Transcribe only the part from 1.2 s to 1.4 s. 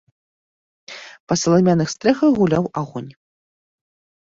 Па